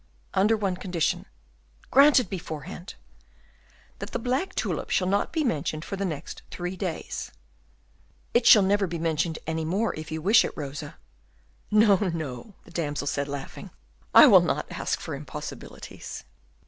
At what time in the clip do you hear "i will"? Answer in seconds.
14.11-14.41